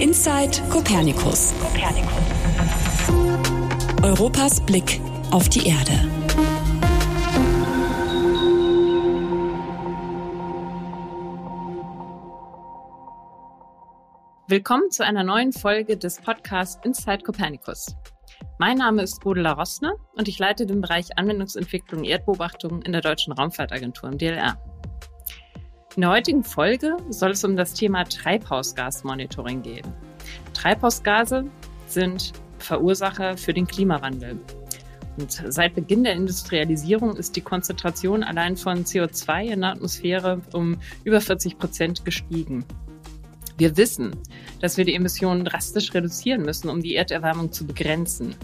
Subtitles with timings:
[0.00, 1.52] Inside Copernicus.
[4.00, 5.00] Europas Blick
[5.32, 5.92] auf die Erde.
[14.46, 17.96] Willkommen zu einer neuen Folge des Podcasts Inside Copernicus.
[18.58, 23.32] Mein Name ist Godela Rossner und ich leite den Bereich Anwendungsentwicklung Erdbeobachtung in der Deutschen
[23.32, 24.58] Raumfahrtagentur im DLR.
[25.98, 29.92] In der heutigen Folge soll es um das Thema Treibhausgasmonitoring gehen.
[30.54, 31.46] Treibhausgase
[31.88, 34.38] sind Verursacher für den Klimawandel.
[35.16, 40.76] Und seit Beginn der Industrialisierung ist die Konzentration allein von CO2 in der Atmosphäre um
[41.02, 42.64] über 40 Prozent gestiegen.
[43.56, 44.14] Wir wissen,
[44.60, 48.36] dass wir die Emissionen drastisch reduzieren müssen, um die Erderwärmung zu begrenzen.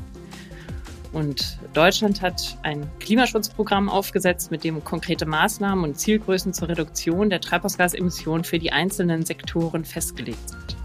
[1.14, 7.41] Und Deutschland hat ein Klimaschutzprogramm aufgesetzt, mit dem konkrete Maßnahmen und Zielgrößen zur Reduktion der
[7.41, 10.77] Treibhausgasemissionen für die einzelnen Sektoren festgelegt sind.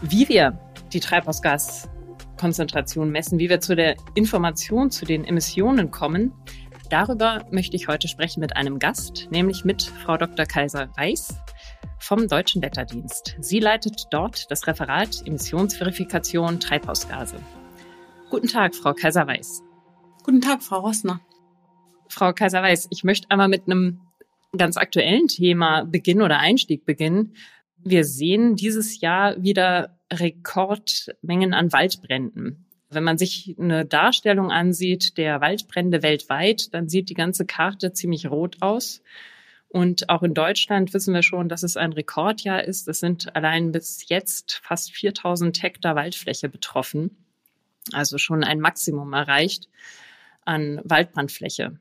[0.00, 0.58] Wie wir
[0.94, 6.32] die Treibhausgaskonzentration messen, wie wir zu der Information zu den Emissionen kommen,
[6.88, 10.46] darüber möchte ich heute sprechen mit einem Gast, nämlich mit Frau Dr.
[10.46, 11.34] Kaiser Weiß
[11.98, 13.36] vom Deutschen Wetterdienst.
[13.38, 17.36] Sie leitet dort das Referat Emissionsverifikation Treibhausgase.
[18.32, 19.62] Guten Tag, Frau Kaiser-Weiß.
[20.22, 21.20] Guten Tag, Frau Rossner.
[22.08, 24.00] Frau Kaiser-Weiß, ich möchte einmal mit einem
[24.56, 27.36] ganz aktuellen Thema beginnen oder Einstieg beginnen.
[27.84, 32.64] Wir sehen dieses Jahr wieder Rekordmengen an Waldbränden.
[32.88, 38.30] Wenn man sich eine Darstellung ansieht der Waldbrände weltweit, dann sieht die ganze Karte ziemlich
[38.30, 39.02] rot aus.
[39.68, 42.88] Und auch in Deutschland wissen wir schon, dass es ein Rekordjahr ist.
[42.88, 47.21] Es sind allein bis jetzt fast 4000 Hektar Waldfläche betroffen
[47.92, 49.68] also schon ein Maximum erreicht
[50.44, 51.78] an Waldbrandfläche.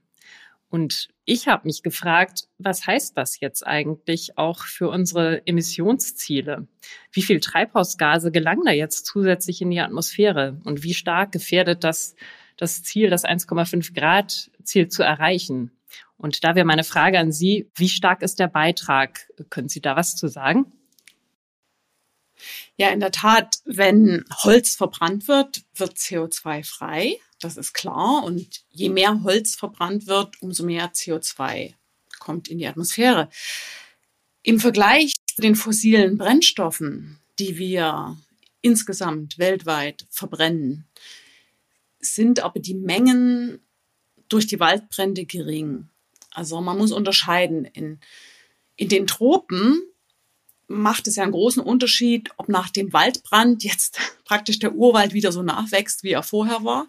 [0.69, 6.65] Und ich habe mich gefragt, was heißt das jetzt eigentlich auch für unsere Emissionsziele?
[7.11, 10.61] Wie viel Treibhausgase gelangen da jetzt zusätzlich in die Atmosphäre?
[10.63, 12.15] Und wie stark gefährdet das
[12.55, 15.71] das Ziel, das 1,5 Grad Ziel zu erreichen?
[16.15, 19.27] Und da wäre meine Frage an Sie, wie stark ist der Beitrag?
[19.49, 20.71] Können Sie da was zu sagen?
[22.77, 27.17] Ja, in der Tat, wenn Holz verbrannt wird, wird CO2 frei.
[27.39, 28.23] Das ist klar.
[28.23, 31.73] Und je mehr Holz verbrannt wird, umso mehr CO2
[32.19, 33.29] kommt in die Atmosphäre.
[34.43, 38.17] Im Vergleich zu den fossilen Brennstoffen, die wir
[38.61, 40.85] insgesamt weltweit verbrennen,
[41.99, 43.59] sind aber die Mengen
[44.29, 45.89] durch die Waldbrände gering.
[46.31, 47.65] Also man muss unterscheiden.
[47.65, 47.99] In,
[48.75, 49.81] in den Tropen
[50.71, 55.31] macht es ja einen großen Unterschied, ob nach dem Waldbrand jetzt praktisch der Urwald wieder
[55.31, 56.87] so nachwächst, wie er vorher war,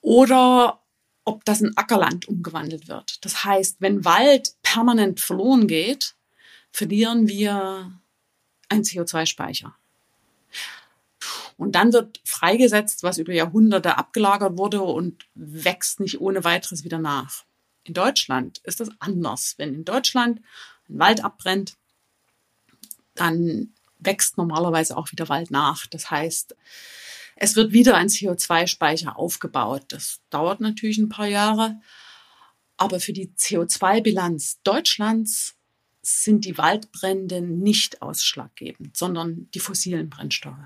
[0.00, 0.80] oder
[1.24, 3.24] ob das in Ackerland umgewandelt wird.
[3.24, 6.14] Das heißt, wenn Wald permanent verloren geht,
[6.70, 7.92] verlieren wir
[8.68, 9.74] einen CO2-Speicher.
[11.56, 16.98] Und dann wird freigesetzt, was über Jahrhunderte abgelagert wurde und wächst nicht ohne weiteres wieder
[16.98, 17.44] nach.
[17.84, 19.54] In Deutschland ist das anders.
[19.56, 20.40] Wenn in Deutschland
[20.88, 21.76] ein Wald abbrennt,
[23.16, 25.86] dann wächst normalerweise auch wieder Wald nach.
[25.86, 26.54] Das heißt,
[27.36, 29.84] es wird wieder ein CO2-Speicher aufgebaut.
[29.88, 31.80] Das dauert natürlich ein paar Jahre.
[32.76, 35.54] Aber für die CO2-Bilanz Deutschlands
[36.02, 40.56] sind die Waldbrände nicht ausschlaggebend, sondern die fossilen Brennstoffe.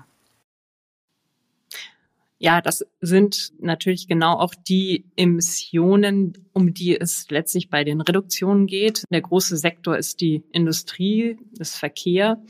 [2.43, 8.65] Ja, das sind natürlich genau auch die Emissionen, um die es letztlich bei den Reduktionen
[8.65, 9.03] geht.
[9.11, 12.41] Der große Sektor ist die Industrie, das Verkehr,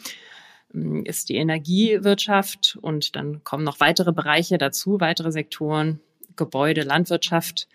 [0.74, 6.00] ähm, ist die Energiewirtschaft und dann kommen noch weitere Bereiche dazu, weitere Sektoren,
[6.38, 7.68] Gebäude, Landwirtschaft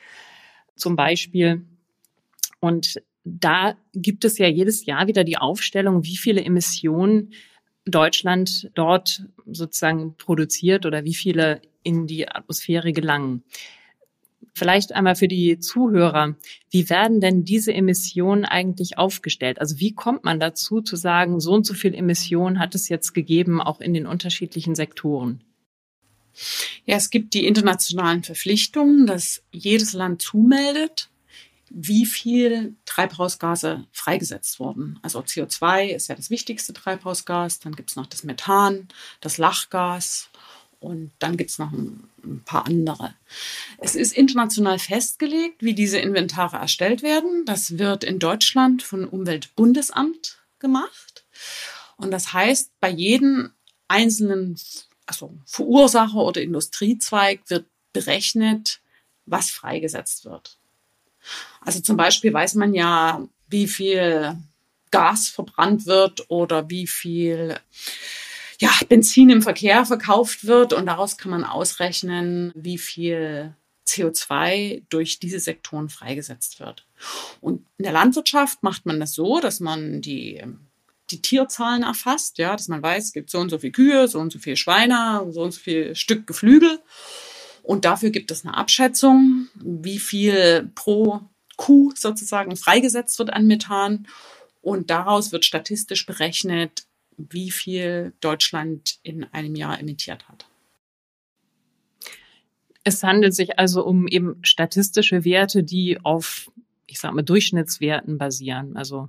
[0.74, 1.66] zum Beispiel.
[2.60, 7.34] Und da gibt es ja jedes Jahr wieder die Aufstellung, wie viele Emissionen
[7.84, 13.44] Deutschland dort sozusagen produziert oder wie viele in die Atmosphäre gelangen.
[14.52, 16.34] Vielleicht einmal für die Zuhörer,
[16.70, 19.60] wie werden denn diese Emissionen eigentlich aufgestellt?
[19.60, 23.12] Also wie kommt man dazu zu sagen, so und so viel Emissionen hat es jetzt
[23.12, 25.44] gegeben, auch in den unterschiedlichen Sektoren?
[26.84, 31.08] Ja, es gibt die internationalen Verpflichtungen, dass jedes Land zumeldet,
[31.70, 34.98] wie viel Treibhausgase freigesetzt wurden.
[35.02, 38.88] Also CO2 ist ja das wichtigste Treibhausgas, dann gibt es noch das Methan,
[39.20, 40.30] das Lachgas
[40.80, 43.14] und dann gibt es noch ein, ein, paar andere.
[43.78, 47.44] Es ist international festgelegt, wie diese Inventare erstellt werden.
[47.46, 51.24] Das wird in Deutschland von Umweltbundesamt gemacht.
[51.96, 53.52] Und das heißt, bei jedem
[53.88, 54.58] einzelnen
[55.06, 58.80] also Verursacher oder Industriezweig wird berechnet,
[59.24, 60.58] was freigesetzt wird.
[61.60, 64.36] Also zum Beispiel weiß man ja, wie viel
[64.90, 67.58] Gas verbrannt wird oder wie viel
[68.60, 73.54] ja, Benzin im Verkehr verkauft wird und daraus kann man ausrechnen, wie viel
[73.86, 76.86] CO2 durch diese Sektoren freigesetzt wird.
[77.40, 80.42] Und in der Landwirtschaft macht man das so, dass man die,
[81.10, 84.18] die Tierzahlen erfasst, ja, dass man weiß, es gibt so und so viele Kühe, so
[84.18, 86.80] und so viele Schweine, so und so viel Stück Geflügel.
[87.62, 91.20] Und dafür gibt es eine Abschätzung, wie viel pro
[91.56, 94.06] Kuh sozusagen freigesetzt wird an Methan.
[94.62, 96.86] Und daraus wird statistisch berechnet,
[97.16, 100.46] wie viel Deutschland in einem Jahr emittiert hat.
[102.84, 106.50] Es handelt sich also um eben statistische Werte, die auf,
[106.86, 108.76] ich sag mal, Durchschnittswerten basieren.
[108.76, 109.08] Also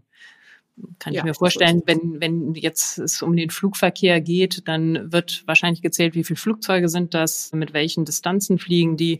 [0.99, 5.43] kann ja, ich mir vorstellen, wenn, wenn jetzt es um den Flugverkehr geht, dann wird
[5.47, 9.19] wahrscheinlich gezählt, wie viele Flugzeuge sind das, mit welchen Distanzen fliegen die.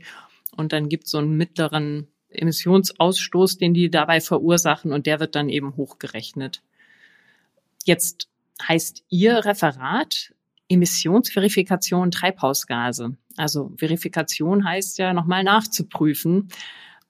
[0.56, 5.36] Und dann gibt es so einen mittleren Emissionsausstoß, den die dabei verursachen und der wird
[5.36, 6.62] dann eben hochgerechnet.
[7.86, 8.28] Jetzt
[8.68, 10.33] heißt Ihr Referat
[10.69, 13.15] Emissionsverifikation Treibhausgase.
[13.38, 16.50] Also Verifikation heißt ja nochmal nachzuprüfen.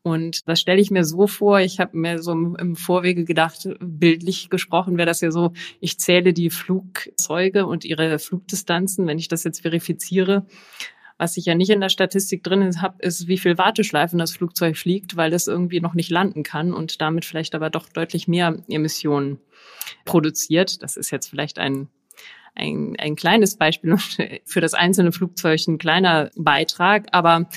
[0.03, 4.49] Und das stelle ich mir so vor, ich habe mir so im Vorwege gedacht, bildlich
[4.49, 5.51] gesprochen wäre das ja so,
[5.81, 10.45] ich zähle die Flugzeuge und ihre Flugdistanzen, wenn ich das jetzt verifiziere.
[11.17, 14.77] Was ich ja nicht in der Statistik drin habe, ist, wie viel Warteschleifen das Flugzeug
[14.77, 18.57] fliegt, weil es irgendwie noch nicht landen kann und damit vielleicht aber doch deutlich mehr
[18.67, 19.39] Emissionen
[20.05, 20.83] produziert.
[20.83, 21.89] Das ist jetzt vielleicht ein
[22.57, 23.97] ein, ein kleines Beispiel
[24.45, 27.47] für das einzelne Flugzeug ein kleiner Beitrag, aber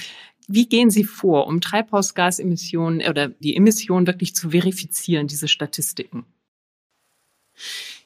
[0.46, 6.26] wie gehen Sie vor, um Treibhausgasemissionen oder die Emissionen wirklich zu verifizieren, diese Statistiken?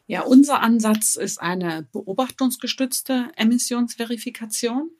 [0.06, 4.90] Ja, unser Ansatz ist eine beobachtungsgestützte Emissionsverifikation.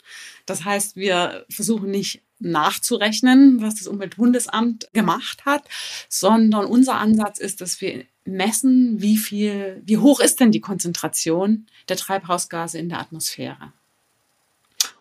[0.47, 5.65] Das heißt, wir versuchen nicht nachzurechnen, was das Umweltbundesamt gemacht hat,
[6.09, 11.67] sondern unser Ansatz ist, dass wir messen, wie viel, wie hoch ist denn die Konzentration
[11.89, 13.73] der Treibhausgase in der Atmosphäre.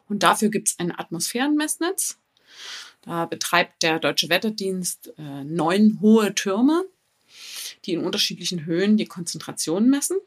[0.10, 2.18] Und dafür gibt es ein Atmosphärenmessnetz.
[3.04, 6.86] Da betreibt der Deutsche Wetterdienst äh, neun hohe Türme
[7.86, 10.18] die in unterschiedlichen Höhen die Konzentration messen.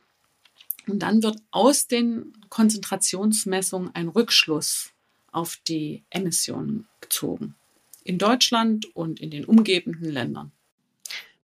[0.87, 4.93] Und dann wird aus den Konzentrationsmessungen ein Rückschluss
[5.33, 7.55] auf die Emissionen gezogen.
[8.05, 10.53] In Deutschland und in den umgebenden Ländern.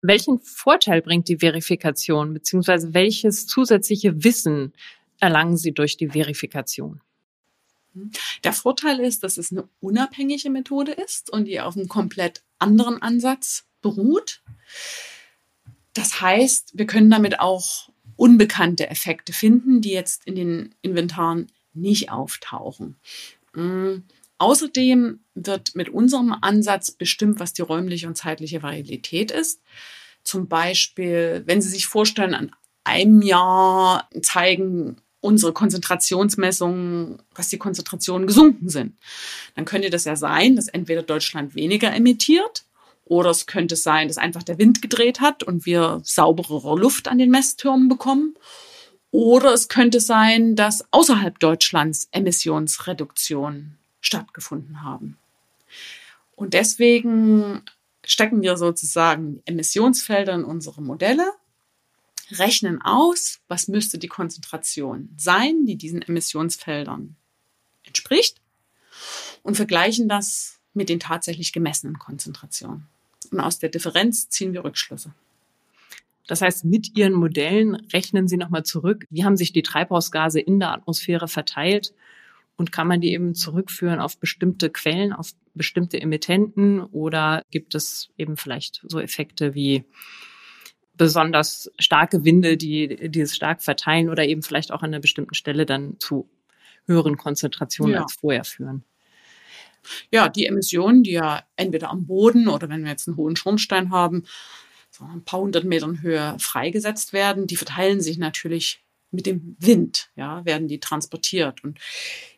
[0.01, 4.73] Welchen Vorteil bringt die Verifikation, beziehungsweise welches zusätzliche Wissen
[5.19, 7.01] erlangen Sie durch die Verifikation?
[8.43, 13.01] Der Vorteil ist, dass es eine unabhängige Methode ist und die auf einem komplett anderen
[13.01, 14.41] Ansatz beruht.
[15.93, 22.11] Das heißt, wir können damit auch unbekannte Effekte finden, die jetzt in den Inventaren nicht
[22.11, 22.95] auftauchen.
[23.53, 24.03] Mhm.
[24.37, 29.61] Außerdem wird mit unserem Ansatz bestimmt, was die räumliche und zeitliche Variabilität ist.
[30.23, 32.51] Zum Beispiel, wenn Sie sich vorstellen, an
[32.83, 38.97] einem Jahr zeigen unsere Konzentrationsmessungen, was die Konzentrationen gesunken sind.
[39.55, 42.65] Dann könnte das ja sein, dass entweder Deutschland weniger emittiert
[43.05, 47.17] oder es könnte sein, dass einfach der Wind gedreht hat und wir sauberere Luft an
[47.17, 48.35] den Messtürmen bekommen.
[49.11, 55.17] Oder es könnte sein, dass außerhalb Deutschlands Emissionsreduktionen stattgefunden haben.
[56.35, 57.61] Und deswegen
[58.03, 61.31] stecken wir sozusagen Emissionsfelder in unsere Modelle,
[62.31, 67.15] rechnen aus, was müsste die Konzentration sein, die diesen Emissionsfeldern
[67.83, 68.41] entspricht
[69.43, 72.87] und vergleichen das mit den tatsächlich gemessenen Konzentrationen.
[73.31, 75.13] Und aus der Differenz ziehen wir Rückschlüsse.
[76.27, 80.59] Das heißt, mit Ihren Modellen rechnen Sie nochmal zurück, wie haben sich die Treibhausgase in
[80.59, 81.93] der Atmosphäre verteilt
[82.55, 88.09] und kann man die eben zurückführen auf bestimmte Quellen, auf bestimmte Emittenten oder gibt es
[88.17, 89.83] eben vielleicht so Effekte wie
[90.95, 95.33] besonders starke Winde, die, die es stark verteilen oder eben vielleicht auch an einer bestimmten
[95.33, 96.29] Stelle dann zu
[96.85, 98.03] höheren Konzentrationen ja.
[98.03, 98.83] als vorher führen?
[100.11, 103.91] Ja, die Emissionen, die ja entweder am Boden oder wenn wir jetzt einen hohen Schornstein
[103.91, 104.23] haben,
[104.89, 110.09] so ein paar hundert Metern Höhe freigesetzt werden, die verteilen sich natürlich mit dem Wind,
[110.15, 111.63] ja, werden die transportiert.
[111.63, 111.79] Und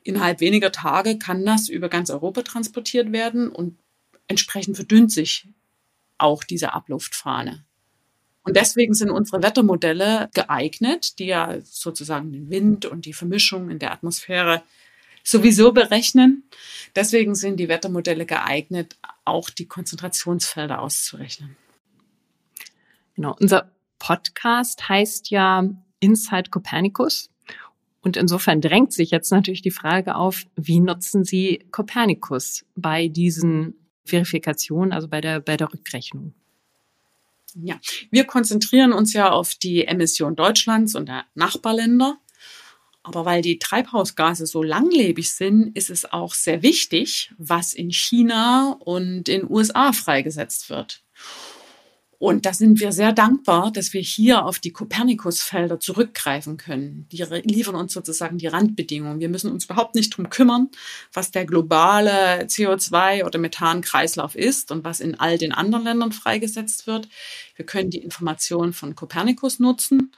[0.03, 3.77] innerhalb weniger Tage kann das über ganz Europa transportiert werden und
[4.27, 5.47] entsprechend verdünnt sich
[6.17, 7.65] auch diese Abluftfahne.
[8.43, 13.79] Und deswegen sind unsere Wettermodelle geeignet, die ja sozusagen den Wind und die Vermischung in
[13.79, 14.61] der Atmosphäre
[15.25, 16.44] sowieso berechnen.
[16.96, 21.58] Deswegen sind die Wettermodelle geeignet, auch die Konzentrationsfelder auszurechnen.
[23.15, 23.36] Genau.
[23.39, 25.67] Unser Podcast heißt ja
[26.00, 27.29] Inside Copernicus.
[28.01, 33.74] Und insofern drängt sich jetzt natürlich die Frage auf, wie nutzen Sie Copernicus bei diesen
[34.05, 36.36] Verifikationen, also bei der, bei der Rückrechnung?
[37.55, 37.79] Ja,
[38.12, 42.20] wir konzentrieren uns ja auf die Emission Deutschlands und der Nachbarländer
[43.05, 48.77] Aber weil die Treibhausgase so langlebig sind, ist es auch sehr wichtig, was in China
[48.79, 51.03] und in USA freigesetzt wird.
[52.17, 57.07] Und da sind wir sehr dankbar, dass wir hier auf die Kopernikusfelder zurückgreifen können.
[57.12, 59.19] Die liefern uns sozusagen die Randbedingungen.
[59.19, 60.69] Wir müssen uns überhaupt nicht drum kümmern,
[61.13, 66.88] was der globale CO2 oder Methankreislauf ist und was in all den anderen Ländern freigesetzt
[66.88, 67.07] wird.
[67.55, 70.12] Wir können die Informationen von Kopernikus nutzen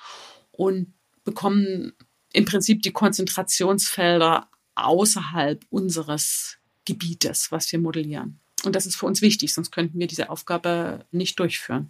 [0.52, 0.94] und
[1.26, 1.92] bekommen
[2.34, 8.40] im Prinzip die Konzentrationsfelder außerhalb unseres Gebietes, was wir modellieren.
[8.64, 11.90] Und das ist für uns wichtig, sonst könnten wir diese Aufgabe nicht durchführen.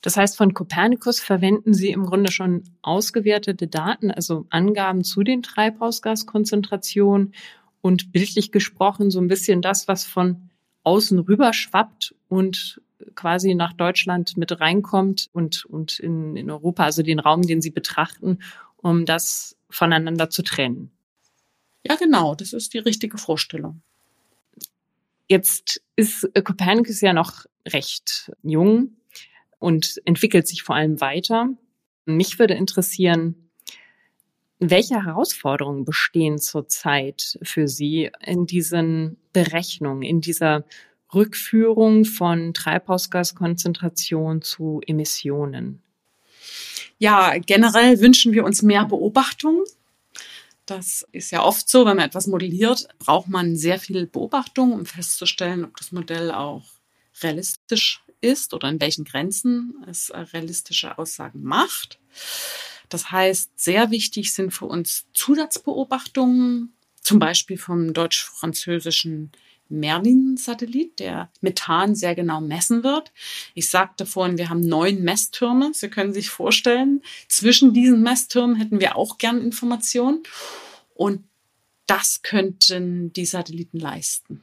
[0.00, 5.42] Das heißt, von Copernicus verwenden Sie im Grunde schon ausgewertete Daten, also Angaben zu den
[5.42, 7.32] Treibhausgaskonzentrationen
[7.80, 10.50] und bildlich gesprochen so ein bisschen das, was von
[10.82, 12.82] außen rüber schwappt und
[13.14, 17.70] quasi nach Deutschland mit reinkommt und, und in, in Europa, also den Raum, den Sie
[17.70, 18.40] betrachten,
[18.84, 20.90] um das voneinander zu trennen.
[21.86, 23.80] Ja, genau, das ist die richtige Vorstellung.
[25.26, 28.96] Jetzt ist Copernicus ja noch recht jung
[29.58, 31.48] und entwickelt sich vor allem weiter.
[32.04, 33.50] Mich würde interessieren,
[34.58, 40.64] welche Herausforderungen bestehen zurzeit für Sie in diesen Berechnungen, in dieser
[41.14, 45.82] Rückführung von Treibhausgaskonzentration zu Emissionen?
[46.98, 49.64] Ja, generell wünschen wir uns mehr Beobachtung.
[50.66, 54.86] Das ist ja oft so, wenn man etwas modelliert, braucht man sehr viel Beobachtung, um
[54.86, 56.64] festzustellen, ob das Modell auch
[57.20, 61.98] realistisch ist oder in welchen Grenzen es realistische Aussagen macht.
[62.88, 66.72] Das heißt, sehr wichtig sind für uns Zusatzbeobachtungen,
[67.02, 69.32] zum Beispiel vom deutsch-französischen
[69.68, 73.12] Merlin-Satellit, der Methan sehr genau messen wird.
[73.54, 75.72] Ich sagte vorhin, wir haben neun Messtürme.
[75.74, 80.22] Sie können sich vorstellen, zwischen diesen Messtürmen hätten wir auch gern Informationen.
[80.94, 81.24] Und
[81.86, 84.42] das könnten die Satelliten leisten.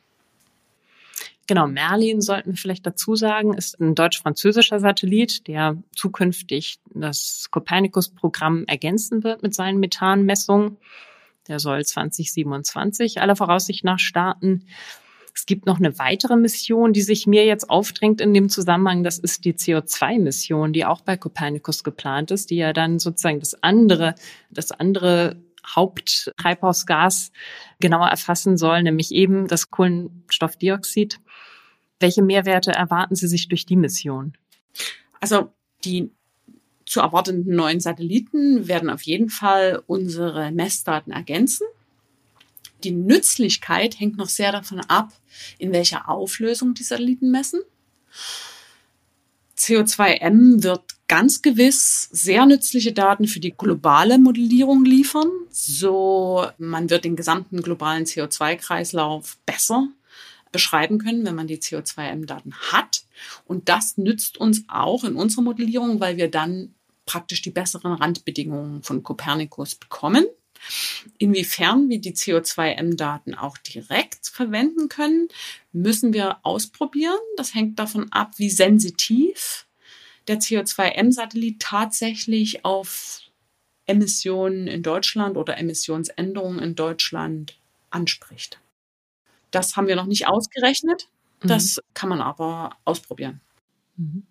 [1.47, 8.65] Genau, Merlin sollten wir vielleicht dazu sagen, ist ein deutsch-französischer Satellit, der zukünftig das Copernicus-Programm
[8.67, 10.77] ergänzen wird mit seinen Methanmessungen.
[11.47, 14.65] Der soll 2027 aller Voraussicht nach starten.
[15.33, 19.03] Es gibt noch eine weitere Mission, die sich mir jetzt aufdrängt in dem Zusammenhang.
[19.03, 23.61] Das ist die CO2-Mission, die auch bei Copernicus geplant ist, die ja dann sozusagen das
[23.63, 24.15] andere,
[24.49, 27.31] das andere Haupttreibhausgas
[27.79, 31.19] genauer erfassen soll, nämlich eben das Kohlenstoffdioxid.
[31.99, 34.33] Welche Mehrwerte erwarten Sie sich durch die Mission?
[35.19, 35.53] Also
[35.85, 36.11] die
[36.85, 41.65] zu erwartenden neuen Satelliten werden auf jeden Fall unsere Messdaten ergänzen.
[42.83, 45.13] Die Nützlichkeit hängt noch sehr davon ab,
[45.57, 47.61] in welcher Auflösung die Satelliten messen.
[49.57, 55.29] CO2M wird ganz gewiss sehr nützliche Daten für die globale Modellierung liefern.
[55.49, 59.87] So, man wird den gesamten globalen CO2-Kreislauf besser
[60.51, 63.03] beschreiben können, wenn man die CO2M-Daten hat.
[63.45, 66.73] Und das nützt uns auch in unserer Modellierung, weil wir dann
[67.05, 70.25] praktisch die besseren Randbedingungen von Copernicus bekommen.
[71.17, 75.27] Inwiefern wir die CO2M-Daten auch direkt verwenden können,
[75.71, 77.19] müssen wir ausprobieren.
[77.37, 79.67] Das hängt davon ab, wie sensitiv
[80.27, 83.21] der CO2M-Satellit tatsächlich auf
[83.85, 87.57] Emissionen in Deutschland oder Emissionsänderungen in Deutschland
[87.89, 88.59] anspricht.
[89.49, 91.09] Das haben wir noch nicht ausgerechnet.
[91.41, 91.81] Das mhm.
[91.93, 93.41] kann man aber ausprobieren.
[93.97, 94.23] Mhm.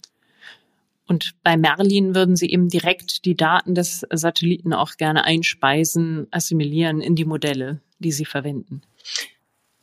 [1.11, 7.01] Und bei Merlin würden Sie eben direkt die Daten des Satelliten auch gerne einspeisen, assimilieren
[7.01, 8.83] in die Modelle, die Sie verwenden.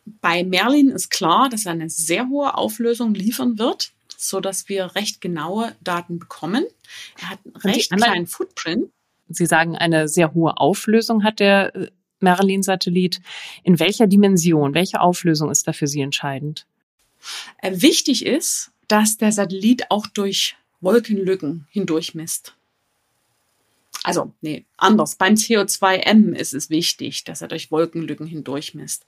[0.05, 4.95] Bei Merlin ist klar, dass er eine sehr hohe Auflösung liefern wird, so dass wir
[4.95, 6.65] recht genaue Daten bekommen.
[7.19, 8.89] Er hat einen recht kleinen Footprint.
[9.27, 11.87] Sie sagen, eine sehr hohe Auflösung hat der äh,
[12.21, 13.19] Merlin-Satellit.
[13.63, 16.65] In welcher Dimension, welche Auflösung ist da für Sie entscheidend?
[17.57, 22.53] Äh, wichtig ist, dass der Satellit auch durch Wolkenlücken hindurch misst.
[24.03, 25.15] Also, nee, anders.
[25.15, 29.05] Beim CO2M ist es wichtig, dass er durch Wolkenlücken hindurch misst.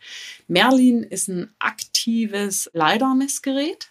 [0.48, 3.90] Merlin ist ein aktives LiDAR-Messgerät.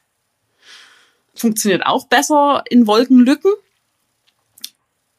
[1.34, 3.52] Funktioniert auch besser in Wolkenlücken.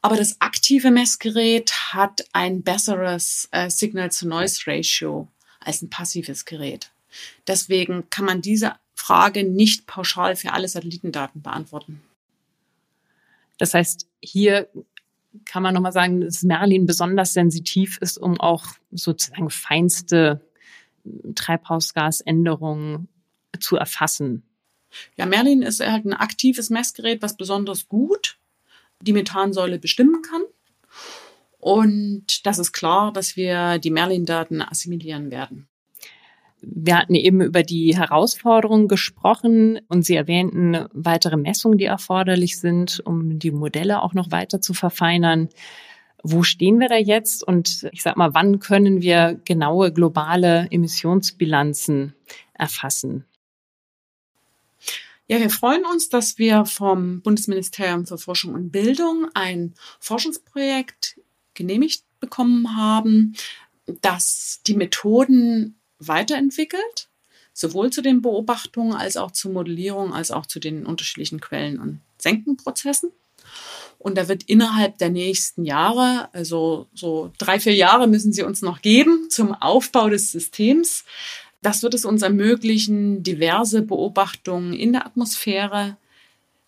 [0.02, 5.28] Aber das aktive Messgerät hat ein besseres äh, Signal-to-Noise-Ratio
[5.60, 6.90] als ein passives Gerät.
[7.46, 12.00] Deswegen kann man diese Frage nicht pauschal für alle Satellitendaten beantworten.
[13.60, 14.68] Das heißt, hier
[15.44, 20.40] kann man nochmal sagen, dass Merlin besonders sensitiv ist, um auch sozusagen feinste
[21.34, 23.08] Treibhausgasänderungen
[23.60, 24.42] zu erfassen.
[25.16, 28.38] Ja, Merlin ist halt ein aktives Messgerät, was besonders gut
[29.02, 30.42] die Methansäule bestimmen kann.
[31.58, 35.68] Und das ist klar, dass wir die Merlin-Daten assimilieren werden.
[36.62, 43.00] Wir hatten eben über die Herausforderungen gesprochen und Sie erwähnten weitere Messungen, die erforderlich sind,
[43.04, 45.48] um die Modelle auch noch weiter zu verfeinern.
[46.22, 47.42] Wo stehen wir da jetzt?
[47.42, 52.14] Und ich sag mal, wann können wir genaue globale Emissionsbilanzen
[52.52, 53.24] erfassen?
[55.28, 61.20] Ja, wir freuen uns, dass wir vom Bundesministerium für Forschung und Bildung ein Forschungsprojekt
[61.54, 63.36] genehmigt bekommen haben,
[64.02, 67.08] das die Methoden weiterentwickelt,
[67.52, 72.00] sowohl zu den Beobachtungen als auch zur Modellierung, als auch zu den unterschiedlichen Quellen- und
[72.18, 73.10] Senkenprozessen.
[73.98, 78.62] Und da wird innerhalb der nächsten Jahre, also so drei, vier Jahre müssen sie uns
[78.62, 81.04] noch geben zum Aufbau des Systems,
[81.62, 85.98] das wird es uns ermöglichen, diverse Beobachtungen in der Atmosphäre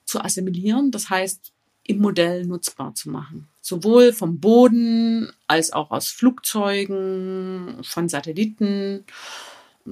[0.05, 1.53] zu assimilieren, das heißt
[1.85, 3.49] im Modell nutzbar zu machen.
[3.65, 9.05] Sowohl vom Boden als auch aus Flugzeugen, von Satelliten.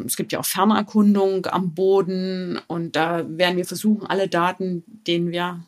[0.05, 5.31] Es gibt ja auch Fernerkundung am Boden und da werden wir versuchen, alle Daten, denen
[5.31, 5.65] wir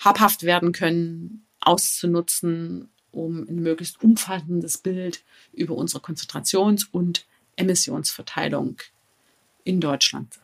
[0.00, 5.22] habhaft werden können, auszunutzen, um ein möglichst umfassendes Bild
[5.52, 8.76] über unsere Konzentrations- und Emissionsverteilung
[9.62, 10.40] in Deutschland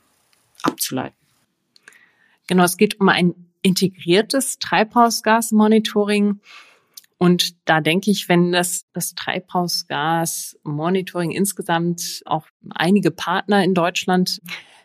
[0.62, 1.16] abzuleiten.
[2.47, 6.40] Genau, es geht um ein integriertes Treibhausgasmonitoring.
[7.18, 14.42] Und da denke ich, wenn das, das Treibhausgasmonitoring insgesamt auch einige Partner in Deutschland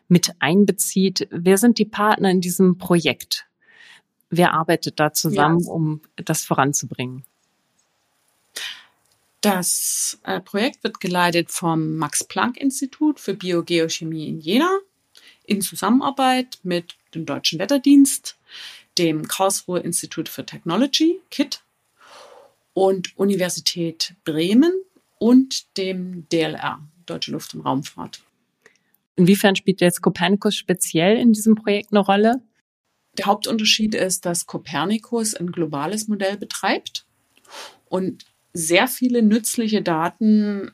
[0.08, 3.48] mit einbezieht, wer sind die Partner in diesem Projekt?
[4.30, 5.72] Wer arbeitet da zusammen, ja.
[5.72, 7.26] um das voranzubringen?
[9.42, 14.80] Das äh, Projekt wird geleitet vom Max-Planck-Institut für Biogeochemie in Jena
[15.46, 18.38] in Zusammenarbeit mit dem Deutschen Wetterdienst,
[18.98, 21.62] dem Karlsruhe Institut für Technology, KIT,
[22.74, 24.74] und Universität Bremen
[25.20, 28.22] und dem DLR, Deutsche Luft- und Raumfahrt.
[29.16, 32.42] Inwiefern spielt jetzt Copernicus speziell in diesem Projekt eine Rolle?
[33.18, 37.06] Der Hauptunterschied ist, dass Copernicus ein globales Modell betreibt
[37.90, 40.72] und sehr viele nützliche Daten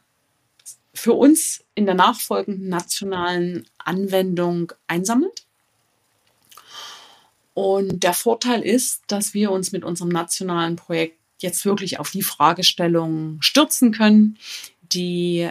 [0.94, 5.46] für uns in der nachfolgenden nationalen Anwendung einsammelt.
[7.54, 12.24] Und der Vorteil ist, dass wir uns mit unserem nationalen Projekt jetzt wirklich auf die
[12.24, 14.38] Fragestellungen stürzen können,
[14.82, 15.50] die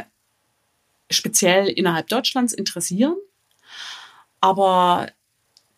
[1.11, 3.17] speziell innerhalb Deutschlands interessieren.
[4.41, 5.09] Aber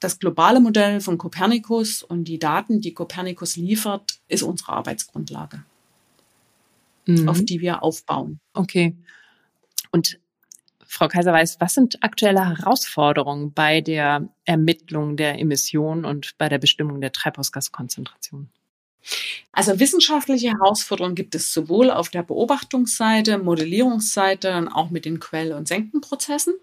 [0.01, 5.65] das globale Modell von Copernicus und die Daten, die Copernicus liefert, ist unsere Arbeitsgrundlage,
[7.07, 7.29] mhm.
[7.29, 8.41] auf die wir aufbauen.
[8.55, 8.97] Okay.
[9.91, 10.19] Und
[10.87, 17.01] Frau Kaiser-Weiß, was sind aktuelle Herausforderungen bei der Ermittlung der Emissionen und bei der Bestimmung
[17.01, 18.49] der Treibhausgaskonzentration?
[19.53, 25.53] Also wissenschaftliche Herausforderungen gibt es sowohl auf der Beobachtungsseite, Modellierungsseite und auch mit den Quell-
[25.53, 26.55] und Senkenprozessen.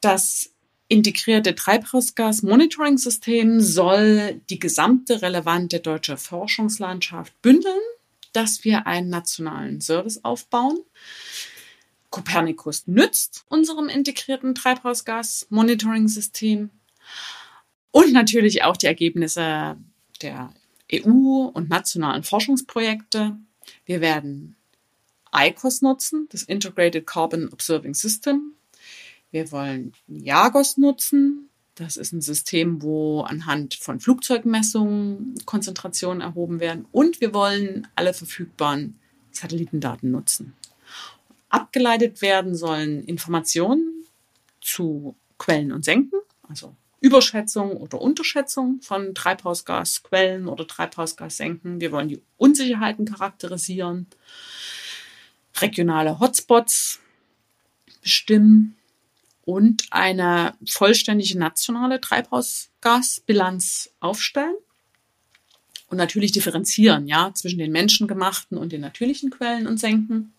[0.00, 0.50] Das
[0.88, 7.78] integrierte Treibhausgas-Monitoring-System soll die gesamte relevante deutsche Forschungslandschaft bündeln,
[8.32, 10.78] dass wir einen nationalen Service aufbauen.
[12.10, 16.70] Copernicus nützt unserem integrierten Treibhausgas-Monitoring-System
[17.90, 19.76] und natürlich auch die Ergebnisse
[20.22, 20.54] der
[20.92, 23.36] EU- und nationalen Forschungsprojekte.
[23.84, 24.56] Wir werden
[25.34, 28.52] ICOS nutzen, das Integrated Carbon Observing System.
[29.30, 31.48] Wir wollen JAGOS nutzen.
[31.74, 36.86] Das ist ein System, wo anhand von Flugzeugmessungen Konzentrationen erhoben werden.
[36.90, 38.98] Und wir wollen alle verfügbaren
[39.30, 40.54] Satellitendaten nutzen.
[41.50, 44.04] Abgeleitet werden sollen Informationen
[44.60, 51.80] zu Quellen und Senken, also Überschätzung oder Unterschätzung von Treibhausgasquellen oder Treibhausgassenken.
[51.80, 54.08] Wir wollen die Unsicherheiten charakterisieren,
[55.60, 57.00] regionale Hotspots
[58.02, 58.76] bestimmen
[59.44, 64.56] und eine vollständige nationale Treibhausgasbilanz aufstellen
[65.88, 70.34] und natürlich differenzieren, ja, zwischen den menschengemachten und den natürlichen Quellen und Senken.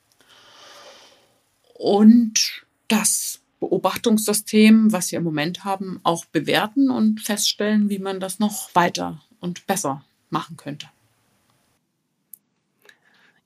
[1.74, 8.40] Und das Beobachtungssystem, was wir im Moment haben, auch bewerten und feststellen, wie man das
[8.40, 10.88] noch weiter und besser machen könnte.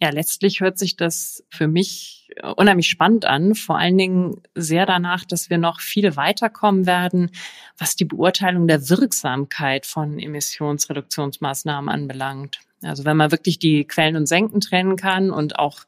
[0.02, 5.24] Ja, letztlich hört sich das für mich unheimlich spannend an, vor allen Dingen sehr danach,
[5.24, 7.32] dass wir noch viel weiterkommen werden,
[7.78, 12.60] was die Beurteilung der Wirksamkeit von Emissionsreduktionsmaßnahmen anbelangt.
[12.82, 15.84] Also wenn man wirklich die Quellen und Senken trennen kann und auch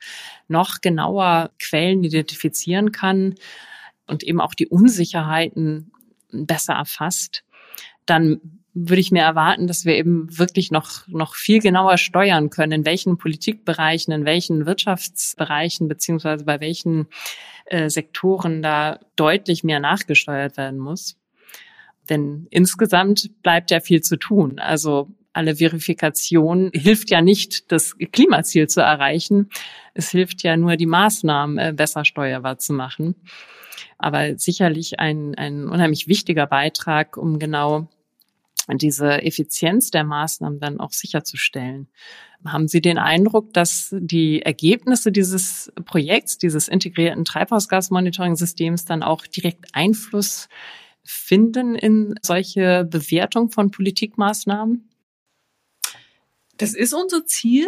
[0.47, 3.35] noch genauer Quellen identifizieren kann,
[4.07, 5.91] und eben auch die Unsicherheiten
[6.31, 7.43] besser erfasst,
[8.05, 12.73] dann würde ich mir erwarten, dass wir eben wirklich noch, noch viel genauer steuern können,
[12.73, 17.07] in welchen Politikbereichen, in welchen Wirtschaftsbereichen beziehungsweise bei welchen
[17.65, 21.17] äh, Sektoren da deutlich mehr nachgesteuert werden muss.
[22.09, 24.59] Denn insgesamt bleibt ja viel zu tun.
[24.59, 29.49] Also alle Verifikation hilft ja nicht, das Klimaziel zu erreichen.
[29.93, 33.15] Es hilft ja nur, die Maßnahmen äh, besser steuerbar zu machen.
[33.97, 37.87] Aber sicherlich ein, ein unheimlich wichtiger Beitrag, um genau
[38.73, 41.87] diese Effizienz der Maßnahmen dann auch sicherzustellen.
[42.45, 49.73] Haben Sie den Eindruck, dass die Ergebnisse dieses Projekts, dieses integrierten Treibhausgasmonitoring-Systems dann auch direkt
[49.73, 50.47] Einfluss
[51.03, 54.89] finden in solche Bewertung von Politikmaßnahmen?
[56.57, 57.67] Das ist unser Ziel,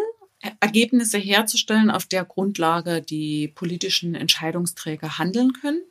[0.59, 5.81] Ergebnisse herzustellen, auf der Grundlage die politischen Entscheidungsträger handeln können.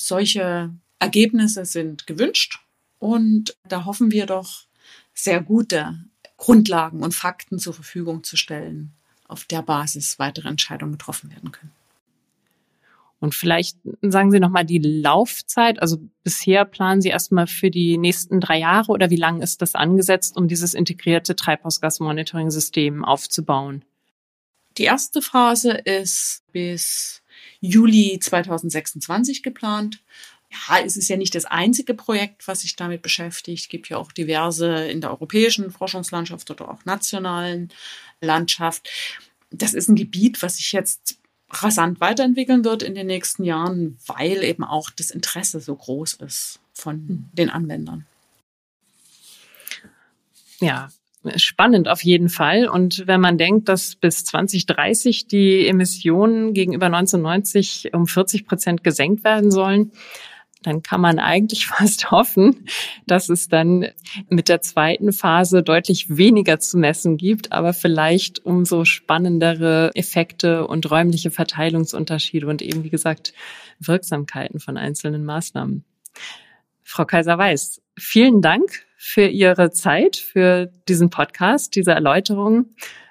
[0.00, 2.60] Solche Ergebnisse sind gewünscht
[2.98, 4.64] und da hoffen wir doch
[5.12, 5.98] sehr gute
[6.38, 8.92] Grundlagen und Fakten zur Verfügung zu stellen,
[9.28, 11.72] auf der Basis weitere Entscheidungen getroffen werden können.
[13.18, 15.82] Und vielleicht sagen Sie nochmal die Laufzeit.
[15.82, 19.74] Also bisher planen Sie erstmal für die nächsten drei Jahre oder wie lange ist das
[19.74, 23.84] angesetzt, um dieses integrierte Treibhausgasmonitoring-System aufzubauen?
[24.78, 27.22] Die erste Phase ist bis
[27.60, 30.00] Juli 2026 geplant.
[30.50, 33.62] Ja, es ist ja nicht das einzige Projekt, was sich damit beschäftigt.
[33.62, 37.70] Es gibt ja auch diverse in der europäischen Forschungslandschaft oder auch nationalen
[38.20, 38.88] Landschaft.
[39.50, 41.18] Das ist ein Gebiet, was sich jetzt
[41.50, 46.60] rasant weiterentwickeln wird in den nächsten Jahren, weil eben auch das Interesse so groß ist
[46.72, 47.28] von hm.
[47.32, 48.06] den Anwendern.
[50.60, 50.90] Ja,
[51.36, 52.68] spannend auf jeden Fall.
[52.68, 59.24] Und wenn man denkt, dass bis 2030 die Emissionen gegenüber 1990 um 40 Prozent gesenkt
[59.24, 59.92] werden sollen,
[60.62, 62.66] dann kann man eigentlich fast hoffen,
[63.06, 63.86] dass es dann
[64.28, 70.90] mit der zweiten Phase deutlich weniger zu messen gibt, aber vielleicht umso spannendere Effekte und
[70.90, 73.32] räumliche Verteilungsunterschiede und eben, wie gesagt,
[73.78, 75.84] Wirksamkeiten von einzelnen Maßnahmen.
[76.82, 82.66] Frau Kaiser-Weiß, vielen Dank für Ihre Zeit, für diesen Podcast, diese Erläuterung.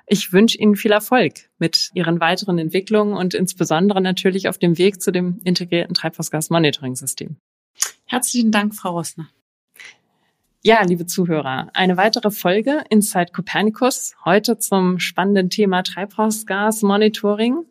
[0.05, 5.01] Ich wünsche Ihnen viel Erfolg mit Ihren weiteren Entwicklungen und insbesondere natürlich auf dem Weg
[5.01, 7.37] zu dem integrierten Treibhausgasmonitoring-System.
[8.05, 9.29] Herzlichen Dank, Frau Rossner.
[10.61, 17.65] Ja, liebe Zuhörer, eine weitere Folge Inside Copernicus, heute zum spannenden Thema Treibhausgasmonitoring.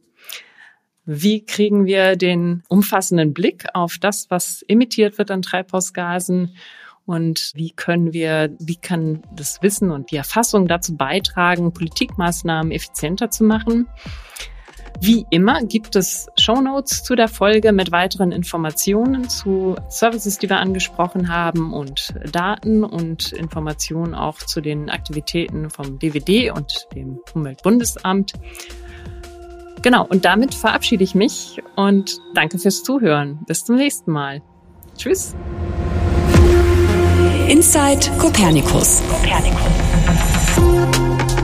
[1.04, 6.57] Wie kriegen wir den umfassenden Blick auf das, was emittiert wird an Treibhausgasen
[7.08, 13.30] und wie können wir, wie kann das Wissen und die Erfassung dazu beitragen, Politikmaßnahmen effizienter
[13.30, 13.88] zu machen?
[15.00, 20.50] Wie immer gibt es Show Notes zu der Folge mit weiteren Informationen zu Services, die
[20.50, 27.20] wir angesprochen haben und Daten und Informationen auch zu den Aktivitäten vom DWD und dem
[27.32, 28.34] Umweltbundesamt.
[29.80, 33.38] Genau, und damit verabschiede ich mich und danke fürs Zuhören.
[33.46, 34.42] Bis zum nächsten Mal.
[34.98, 35.34] Tschüss.
[37.48, 39.02] Inside Copernicus.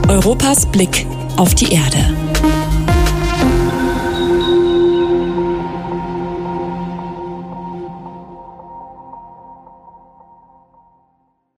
[0.07, 2.15] Europas Blick auf die Erde.